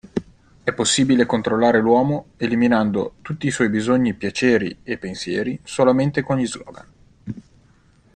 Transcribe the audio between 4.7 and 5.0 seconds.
e